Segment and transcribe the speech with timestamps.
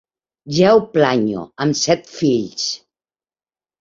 [0.59, 2.67] Ja el planyo, amb set fills!